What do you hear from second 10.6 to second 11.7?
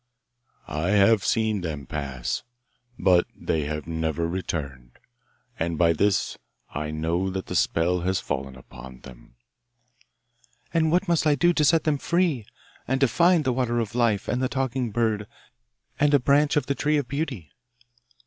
'And what must I do to